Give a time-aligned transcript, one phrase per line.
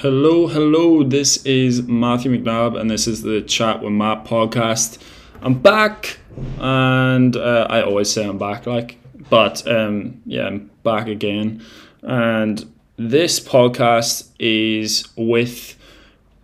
[0.00, 1.02] Hello, hello.
[1.02, 4.96] This is Matthew McNabb, and this is the Chat with Matt podcast.
[5.42, 6.16] I'm back,
[6.58, 8.96] and uh, I always say I'm back, like,
[9.28, 11.62] but um, yeah, I'm back again.
[12.00, 12.64] And
[12.96, 15.76] this podcast is with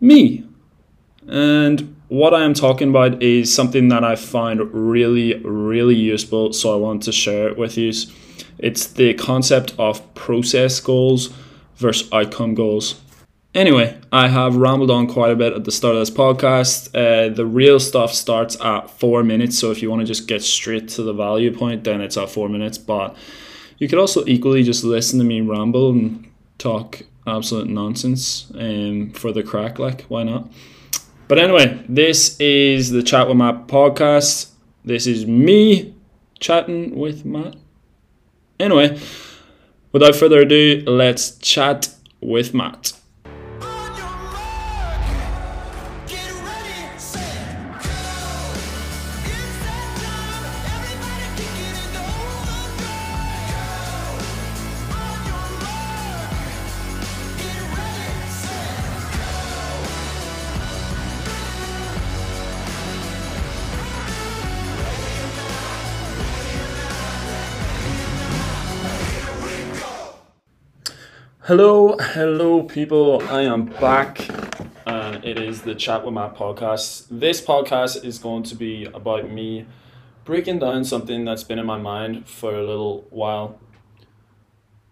[0.03, 0.45] me,
[1.27, 6.53] and what I am talking about is something that I find really, really useful.
[6.53, 7.91] So I want to share it with you.
[8.59, 11.33] It's the concept of process goals
[11.77, 13.01] versus outcome goals.
[13.57, 16.89] Anyway, I have rambled on quite a bit at the start of this podcast.
[16.95, 20.43] Uh, the real stuff starts at four minutes, so if you want to just get
[20.43, 22.77] straight to the value point, then it's at four minutes.
[22.77, 23.17] But
[23.79, 29.33] you could also equally just listen to me ramble and talk absolute nonsense um, for
[29.33, 30.53] the crack, like, why not?
[31.27, 34.51] But anyway, this is the Chat with Matt podcast.
[34.85, 35.95] This is me
[36.41, 37.57] chatting with Matt.
[38.61, 39.01] Anyway,
[39.93, 41.89] without further ado, let's chat
[42.21, 42.93] with Matt.
[71.47, 73.23] Hello, hello, people.
[73.31, 74.29] I am back.
[74.85, 77.07] Uh, it is the Chat with Matt podcast.
[77.09, 79.65] This podcast is going to be about me
[80.25, 83.61] breaking down something that's been in my mind for a little while.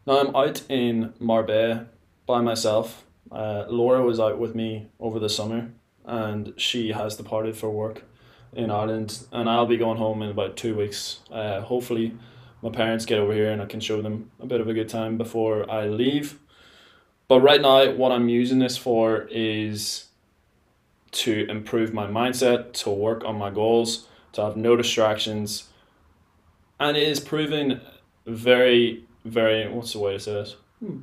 [0.06, 1.86] Now, I'm out in Marbella
[2.25, 3.05] by myself.
[3.32, 5.72] Uh, Laura was out with me over the summer,
[6.05, 8.05] and she has departed for work
[8.52, 11.19] in Ireland, and I'll be going home in about two weeks.
[11.32, 12.16] Uh, hopefully,
[12.62, 14.88] my parents get over here and I can show them a bit of a good
[14.88, 16.38] time before I leave.
[17.28, 20.06] But right now, what I'm using this for is
[21.12, 25.69] to improve my mindset, to work on my goals, to have no distractions.
[26.78, 27.81] And it is proving
[28.26, 30.56] very, very, what's the way to say this?
[30.81, 31.00] Hmm.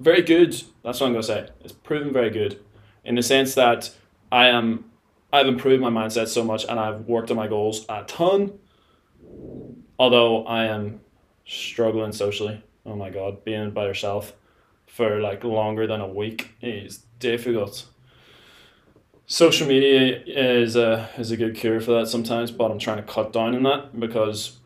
[0.00, 0.50] Very good.
[0.82, 1.48] That's what I'm going to say.
[1.60, 2.58] It's proven very good
[3.04, 3.90] in the sense that
[4.30, 4.90] I am,
[5.32, 8.58] I've improved my mindset so much and I've worked on my goals a ton.
[9.98, 11.00] Although I am
[11.46, 12.62] struggling socially.
[12.84, 14.32] Oh my God, being by yourself
[14.92, 17.86] for like longer than a week is difficult.
[19.24, 23.02] Social media is a is a good cure for that sometimes, but I'm trying to
[23.02, 24.58] cut down on that because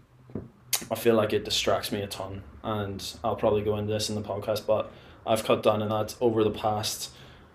[0.90, 4.16] I feel like it distracts me a ton, and I'll probably go into this in
[4.16, 4.90] the podcast, but
[5.24, 7.12] I've cut down on that over the past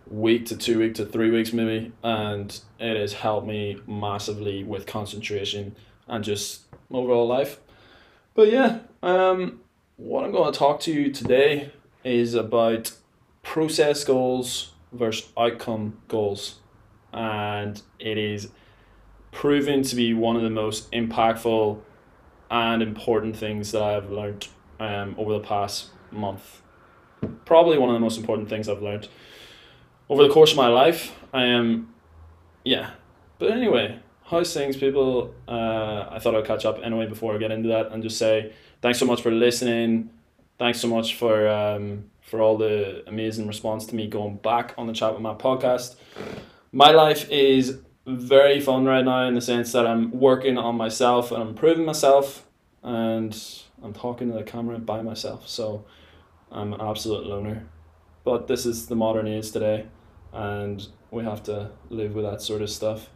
[0.07, 4.85] week to two week to three weeks maybe, and it has helped me massively with
[4.85, 5.75] concentration
[6.07, 7.59] and just overall life.
[8.33, 9.59] But yeah, um,
[9.97, 11.71] what I'm going to talk to you today
[12.03, 12.91] is about
[13.43, 16.59] process goals versus outcome goals.
[17.13, 18.49] And it is
[19.31, 21.79] proven to be one of the most impactful
[22.49, 24.47] and important things that I've learned
[24.79, 26.61] um, over the past month.
[27.45, 29.07] Probably one of the most important things I've learned
[30.09, 31.15] over the course of my life.
[31.33, 31.93] I am,
[32.65, 32.91] yeah.
[33.39, 35.33] But anyway, how's things, people?
[35.47, 38.53] Uh, I thought I'd catch up anyway before I get into that and just say
[38.81, 40.09] thanks so much for listening
[40.61, 44.85] thanks so much for um, for all the amazing response to me going back on
[44.85, 45.95] the chat with Matt podcast.
[46.71, 51.31] My life is very fun right now in the sense that I'm working on myself
[51.31, 52.45] and I'm improving myself
[52.83, 53.35] and
[53.81, 55.49] I'm talking to the camera by myself.
[55.49, 55.83] So
[56.51, 57.67] I'm an absolute loner.
[58.23, 59.87] But this is the modern age today
[60.31, 63.09] and we have to live with that sort of stuff.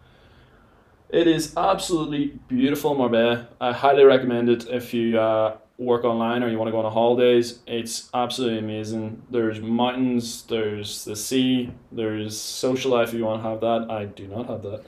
[1.10, 3.48] It is absolutely beautiful Marbella.
[3.62, 6.92] I highly recommend it if you uh, work online or you want to go on
[6.92, 7.60] holidays.
[7.68, 9.22] It's absolutely amazing.
[9.30, 13.88] There's mountains, there's the sea, there's social life if you want to have that.
[13.90, 14.84] I do not have that.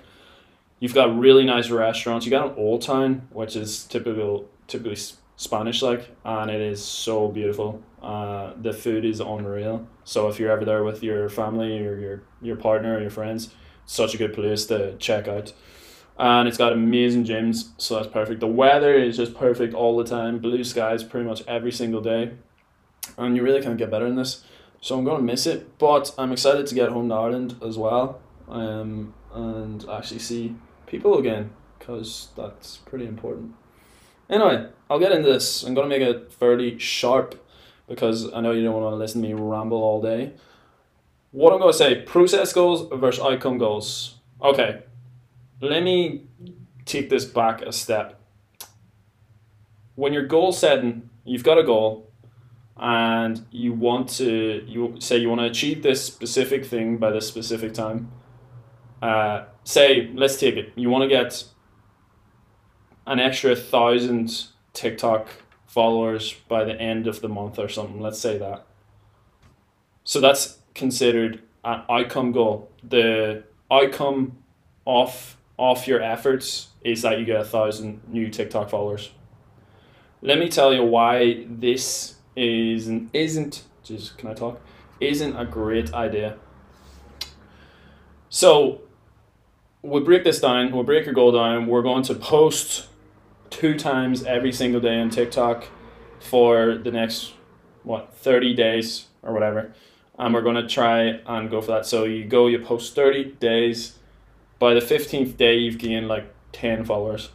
[0.79, 2.25] You've got really nice restaurants.
[2.25, 4.97] You got an old town, which is typical, typically
[5.35, 7.81] Spanish like, and it is so beautiful.
[8.01, 9.87] Uh, the food is unreal.
[10.03, 13.49] So if you're ever there with your family or your your partner or your friends,
[13.85, 15.53] such a good place to check out
[16.17, 18.39] and it's got amazing gyms, so that's perfect.
[18.39, 20.39] The weather is just perfect all the time.
[20.39, 22.31] Blue skies pretty much every single day,
[23.17, 24.43] and you really can't get better than this.
[24.81, 28.19] So I'm gonna miss it, but I'm excited to get home to Ireland as well,
[28.47, 30.55] um, and actually see
[30.85, 33.53] people again, cause that's pretty important.
[34.29, 35.63] Anyway, I'll get into this.
[35.63, 37.43] I'm gonna make it fairly sharp,
[37.87, 40.33] because I know you don't want to listen to me ramble all day.
[41.31, 44.15] What I'm gonna say: process goals versus outcome goals.
[44.41, 44.83] Okay,
[45.61, 46.23] let me
[46.85, 48.19] take this back a step.
[49.95, 52.11] When you're goal setting, you've got a goal,
[52.77, 57.27] and you want to you say you want to achieve this specific thing by this
[57.27, 58.11] specific time.
[59.01, 60.73] Uh, say let's take it.
[60.75, 61.43] You want to get
[63.07, 65.27] an extra thousand TikTok
[65.65, 67.99] followers by the end of the month or something.
[67.99, 68.65] Let's say that.
[70.03, 72.71] So that's considered an outcome goal.
[72.87, 74.37] The outcome
[74.85, 79.11] of of your efforts is that you get a thousand new TikTok followers.
[80.21, 84.61] Let me tell you why this is isn't just can I talk?
[84.99, 86.37] Isn't a great idea.
[88.29, 88.81] So
[89.81, 91.67] we break this down, we'll break your goal down.
[91.67, 92.87] We're going to post
[93.49, 95.65] two times every single day on TikTok
[96.19, 97.33] for the next
[97.83, 99.73] what 30 days or whatever.
[100.19, 101.85] And we're going to try and go for that.
[101.85, 103.97] So you go, you post 30 days.
[104.59, 107.29] By the 15th day, you've gained like 10 followers.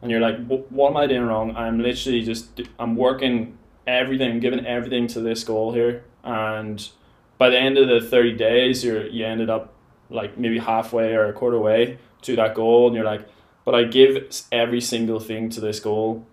[0.00, 1.56] And you're like, what am I doing wrong?
[1.56, 6.04] I'm literally just, I'm working everything, giving everything to this goal here.
[6.22, 6.88] And
[7.36, 9.74] by the end of the 30 days, you're, you ended up
[10.08, 12.86] like maybe halfway or a quarter way to that goal.
[12.86, 13.28] And you're like,
[13.64, 16.26] but I give every single thing to this goal.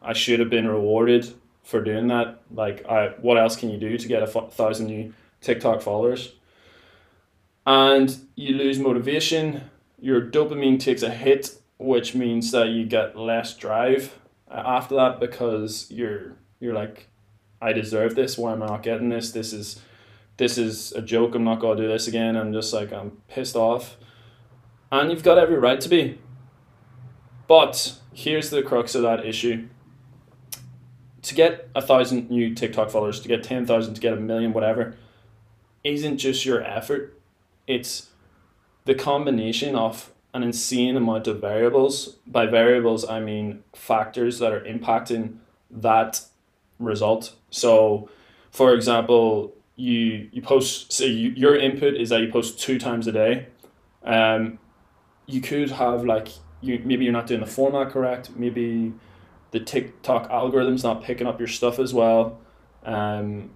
[0.00, 1.34] I should have been rewarded
[1.64, 2.40] for doing that.
[2.54, 6.32] Like, I, what else can you do to get a f- thousand new TikTok followers?
[7.66, 9.70] And you lose motivation.
[10.00, 14.18] Your dopamine takes a hit, which means that you get less drive
[14.48, 17.08] uh, after that because you're you're like,
[17.60, 18.38] I deserve this.
[18.38, 19.32] Why am I not getting this?
[19.32, 19.80] This is
[20.36, 21.34] this is a joke.
[21.34, 22.36] I'm not gonna do this again.
[22.36, 23.96] I'm just like I'm pissed off,
[24.92, 26.18] and you've got every right to be.
[27.48, 29.68] But here's the crux of that issue.
[31.22, 34.52] To get a thousand new TikTok followers, to get ten thousand, to get a million,
[34.52, 34.96] whatever,
[35.82, 37.15] isn't just your effort.
[37.66, 38.10] It's
[38.84, 42.16] the combination of an insane amount of variables.
[42.26, 45.38] By variables, I mean factors that are impacting
[45.70, 46.20] that
[46.78, 47.34] result.
[47.50, 48.08] So,
[48.50, 53.06] for example, you you post say you, your input is that you post two times
[53.06, 53.48] a day.
[54.04, 54.58] Um,
[55.26, 56.28] you could have like
[56.60, 58.30] you maybe you're not doing the format correct.
[58.36, 58.92] Maybe
[59.50, 62.38] the TikTok algorithm's not picking up your stuff as well.
[62.84, 63.50] Um,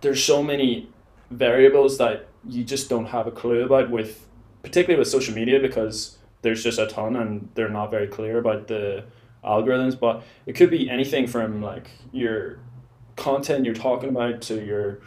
[0.00, 0.88] there's so many
[1.30, 4.26] variables that you just don't have a clue about with
[4.62, 8.68] particularly with social media because there's just a ton and they're not very clear about
[8.68, 9.04] the
[9.44, 12.58] algorithms but it could be anything from like your
[13.16, 15.00] content you're talking about to your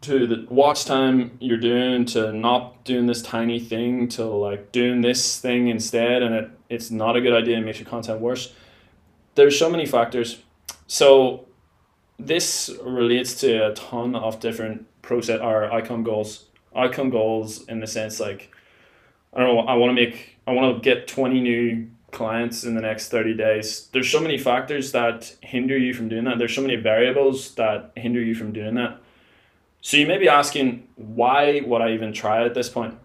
[0.00, 5.00] to the watch time you're doing to not doing this tiny thing to like doing
[5.00, 8.54] this thing instead and it, it's not a good idea and makes your content worse.
[9.34, 10.42] There's so many factors.
[10.86, 11.46] So
[12.18, 16.44] this relates to a ton of different process or outcome goals
[16.74, 18.52] outcome goals in the sense like
[19.32, 22.74] I don't know I want to make I want to get 20 new clients in
[22.74, 23.88] the next 30 days.
[23.92, 26.38] There's so many factors that hinder you from doing that.
[26.38, 28.98] There's so many variables that hinder you from doing that.
[29.80, 32.98] So you may be asking why would I even try at this point?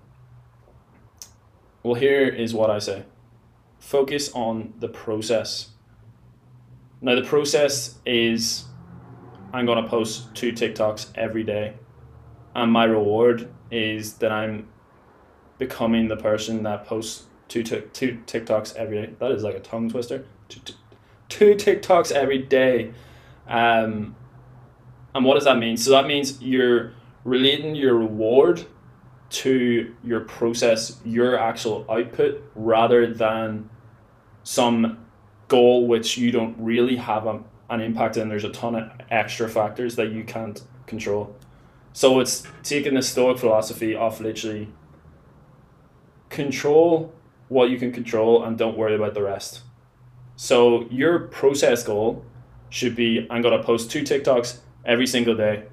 [1.83, 3.03] Well here is what I say.
[3.79, 5.69] Focus on the process.
[7.01, 8.65] Now the process is
[9.51, 11.73] I'm gonna post two TikToks every day,
[12.55, 14.67] and my reward is that I'm
[15.57, 19.13] becoming the person that posts two tik two TikToks every day.
[19.19, 20.25] That is like a tongue twister.
[21.29, 22.93] Two TikToks every day,
[23.47, 24.15] um,
[25.15, 25.77] and what does that mean?
[25.77, 28.65] So that means you're relating your reward
[29.29, 33.69] to your process, your actual output, rather than
[34.43, 34.99] some
[35.47, 38.29] goal which you don't really have a, an impact in.
[38.29, 41.35] There's a ton of extra factors that you can't control.
[41.93, 44.67] So it's taking the Stoic philosophy of literally
[46.29, 47.13] control
[47.47, 49.61] what you can control and don't worry about the rest.
[50.35, 52.25] So your process goal
[52.69, 55.63] should be I'm gonna post two TikToks every single day.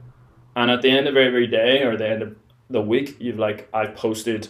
[0.54, 2.36] And at the end of every day or the end of
[2.68, 4.48] the week, you've like I've posted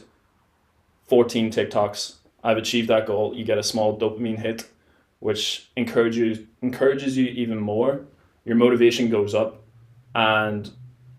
[1.08, 2.16] 14 TikToks.
[2.42, 3.34] I've achieved that goal.
[3.34, 4.66] You get a small dopamine hit
[5.20, 8.06] which encourages encourages you even more.
[8.44, 9.62] Your motivation goes up,
[10.14, 10.70] and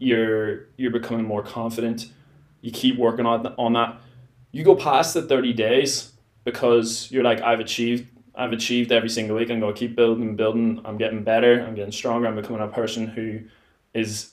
[0.02, 2.08] you're you're becoming more confident.
[2.62, 4.02] You keep working on on that.
[4.52, 6.12] You go past the thirty days
[6.44, 9.52] because you're like I've achieved I've achieved every single week.
[9.52, 10.82] I'm gonna keep building and building.
[10.84, 11.62] I'm getting better.
[11.62, 12.28] I'm getting stronger.
[12.28, 13.42] I'm becoming a person who
[13.94, 14.32] is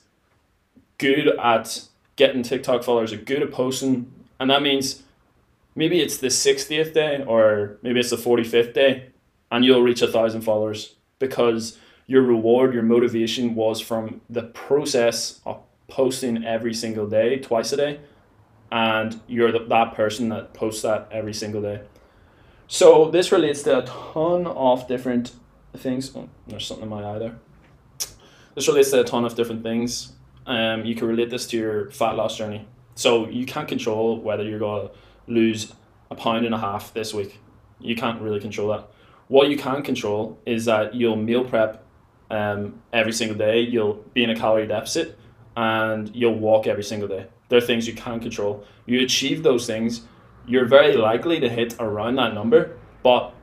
[0.97, 1.81] good at
[2.15, 5.03] getting TikTok followers, are good at posting, and that means
[5.75, 9.05] maybe it's the 60th day or maybe it's the 45th day
[9.51, 11.77] and you'll reach a thousand followers because
[12.09, 17.77] your reward, your motivation was from the process of posting every single day, twice a
[17.77, 17.99] day,
[18.71, 21.81] and you're the, that person that posts that every single day.
[22.67, 25.33] So this relates to a ton of different
[25.77, 26.11] things.
[26.15, 27.37] Oh, there's something in my eye there.
[28.55, 30.13] this relates to a ton of different things.
[30.47, 32.67] Um, you can relate this to your fat loss journey.
[32.95, 34.89] So you can't control whether you're gonna
[35.27, 35.73] lose
[36.09, 37.39] a pound and a half this week.
[37.79, 38.87] You can't really control that.
[39.27, 41.85] What you can control is that you'll meal prep
[42.29, 43.61] um, every single day.
[43.61, 45.17] You'll be in a calorie deficit,
[45.55, 47.27] and you'll walk every single day.
[47.49, 48.63] They're things you can't control.
[48.85, 50.01] You achieve those things,
[50.47, 53.33] you're very likely to hit around that number, but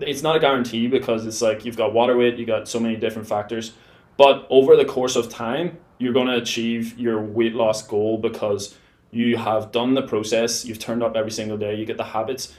[0.00, 2.96] it's not a guarantee because it's like you've got water weight, you got so many
[2.96, 3.72] different factors.
[4.16, 8.76] But over the course of time, you're going to achieve your weight loss goal because
[9.10, 12.54] you have done the process, you've turned up every single day, you get the habits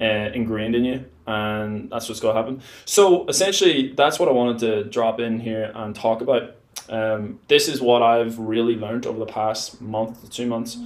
[0.00, 2.62] uh, ingrained in you, and that's what's going to happen.
[2.84, 6.56] So essentially, that's what I wanted to drop in here and talk about.
[6.88, 10.76] Um, this is what I've really learned over the past month to two months,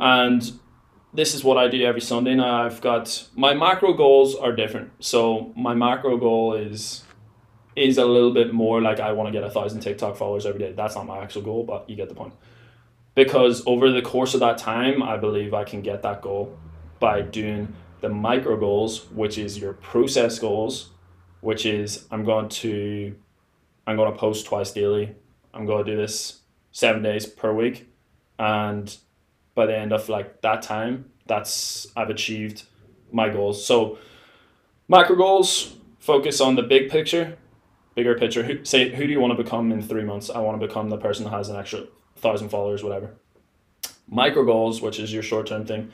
[0.00, 0.52] and
[1.12, 2.64] this is what I do every Sunday now.
[2.64, 4.92] I've got my macro goals are different.
[5.00, 7.04] So my macro goal is
[7.74, 10.60] is a little bit more like I want to get a thousand TikTok followers every
[10.60, 10.72] day.
[10.72, 12.32] That's not my actual goal, but you get the point.
[13.14, 16.56] Because over the course of that time, I believe I can get that goal
[16.98, 17.74] by doing
[18.06, 20.90] the micro goals, which is your process goals,
[21.40, 23.16] which is I'm going to
[23.84, 25.12] I'm going to post twice daily.
[25.52, 27.88] I'm going to do this seven days per week,
[28.38, 28.96] and
[29.56, 32.62] by the end of like that time, that's I've achieved
[33.10, 33.66] my goals.
[33.66, 33.98] So
[34.86, 37.36] micro goals focus on the big picture,
[37.96, 38.44] bigger picture.
[38.44, 40.30] Who, say who do you want to become in three months?
[40.30, 43.16] I want to become the person that has an extra thousand followers, whatever.
[44.08, 45.90] Micro goals, which is your short term thing.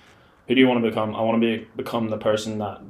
[0.48, 1.14] Who do you want to become?
[1.14, 2.80] I want to be become the person that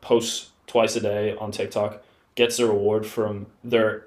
[0.00, 2.02] posts twice a day on TikTok,
[2.34, 4.06] gets a reward from their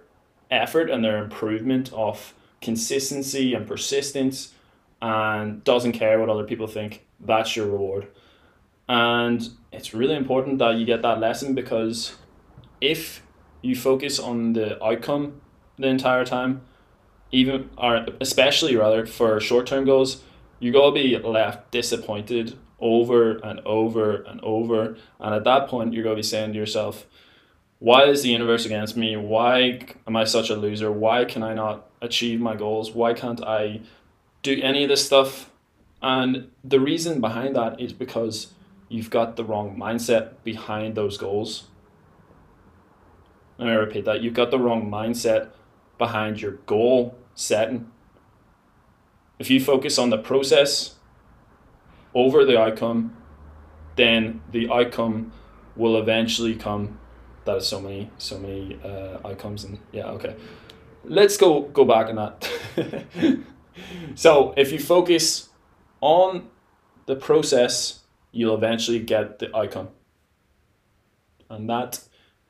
[0.50, 4.53] effort and their improvement of consistency and persistence
[5.01, 7.06] and doesn't care what other people think.
[7.20, 8.08] That's your reward.
[8.88, 12.15] And it's really important that you get that lesson because
[12.80, 13.24] if
[13.62, 15.41] you focus on the outcome
[15.77, 16.62] the entire time,
[17.32, 20.24] even or especially rather for short term goals,
[20.62, 24.96] you're gonna be left disappointed over and over and over.
[25.20, 27.06] And at that point you're gonna be saying to yourself,
[27.80, 29.18] Why is the universe against me?
[29.18, 30.89] Why am I such a loser?
[30.89, 32.91] Why can I not achieve my goals?
[32.91, 33.82] Why can't I
[34.41, 35.50] do any of this stuff.
[36.01, 38.53] And the reason behind that is because
[38.89, 41.68] you've got the wrong mindset behind those goals.
[43.58, 44.22] Let me repeat that.
[44.22, 45.50] You've got the wrong mindset
[45.98, 47.91] behind your goal setting.
[49.41, 50.95] If you focus on the process
[52.13, 53.17] over the outcome,
[53.95, 55.33] then the outcome
[55.75, 57.00] will eventually come.
[57.45, 60.36] That is so many, so many uh, outcomes, and yeah, okay.
[61.03, 62.38] Let's go go back on that.
[64.15, 65.50] So if you focus
[66.01, 66.50] on
[67.05, 69.89] the process, you'll eventually get the outcome.
[71.50, 72.01] And that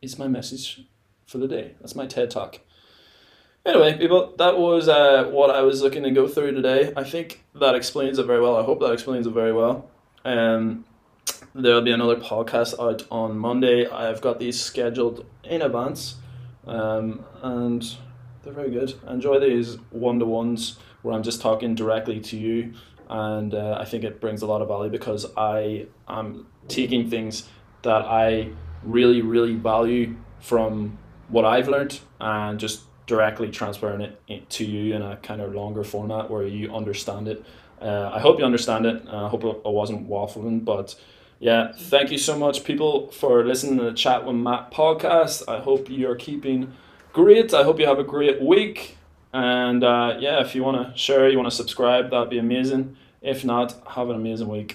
[0.01, 0.85] is my message
[1.25, 1.75] for the day.
[1.79, 2.59] That's my TED talk.
[3.63, 6.91] Anyway, people, that was uh, what I was looking to go through today.
[6.97, 8.57] I think that explains it very well.
[8.57, 9.87] I hope that explains it very well.
[10.25, 10.83] Um,
[11.53, 13.87] there'll be another podcast out on Monday.
[13.87, 16.15] I've got these scheduled in advance,
[16.65, 17.83] um, and
[18.41, 18.95] they're very good.
[19.07, 22.73] I enjoy these one to ones where I'm just talking directly to you,
[23.09, 27.47] and uh, I think it brings a lot of value because I am taking things
[27.83, 28.49] that I
[28.83, 35.01] really really value from what I've learned and just directly transferring it to you in
[35.01, 37.43] a kind of longer format where you understand it.
[37.81, 39.05] Uh, I hope you understand it.
[39.05, 40.95] Uh, I hope I wasn't waffling, but
[41.37, 45.43] yeah, thank you so much, people, for listening to the Chat with Matt podcast.
[45.49, 46.71] I hope you're keeping
[47.11, 47.53] great.
[47.53, 48.97] I hope you have a great week.
[49.33, 52.95] And uh, yeah, if you want to share, you want to subscribe, that'd be amazing.
[53.21, 54.69] If not, have an amazing week.